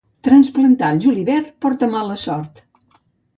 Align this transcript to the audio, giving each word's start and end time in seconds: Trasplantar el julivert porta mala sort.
Trasplantar 0.27 0.89
el 0.95 1.01
julivert 1.03 1.51
porta 1.67 1.91
mala 1.93 2.17
sort. 2.23 2.65